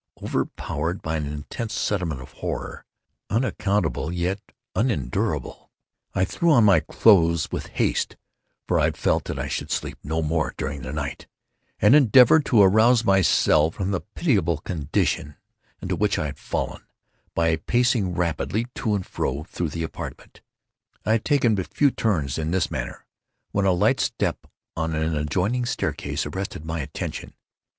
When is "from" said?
13.75-13.91